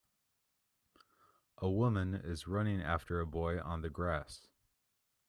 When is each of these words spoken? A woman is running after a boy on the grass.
A 1.59 1.69
woman 1.69 2.15
is 2.15 2.47
running 2.47 2.81
after 2.81 3.19
a 3.19 3.27
boy 3.27 3.61
on 3.61 3.81
the 3.83 3.89
grass. 3.91 4.47